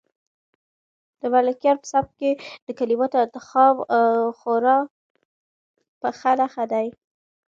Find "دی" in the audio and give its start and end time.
6.71-6.87